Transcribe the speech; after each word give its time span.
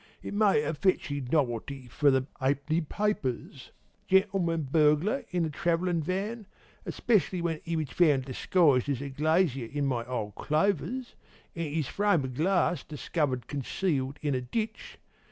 It 0.23 0.33
made 0.33 0.63
a 0.63 0.73
fetchin' 0.73 1.27
novelty 1.31 1.85
for 1.87 2.09
the 2.09 2.25
'a'penny 2.41 2.81
papers 2.81 3.71
'Gentleman 4.07 4.63
Burglar 4.63 5.25
in 5.29 5.45
a 5.45 5.51
Travelling 5.51 6.01
Van,' 6.01 6.47
especially 6.87 7.39
when 7.39 7.61
'e 7.67 7.75
was 7.75 7.91
found 7.91 8.25
disguised 8.25 8.89
as 8.89 8.99
a 8.99 9.09
glazier 9.09 9.69
in 9.71 9.85
my 9.85 10.03
old 10.05 10.33
clothers, 10.33 11.13
an' 11.55 11.67
'is 11.67 11.87
frame 11.87 12.23
o' 12.23 12.27
glass 12.29 12.83
discovered 12.83 13.45
concealed 13.45 14.17
in 14.23 14.33
a 14.33 14.41
ditch. 14.41 14.97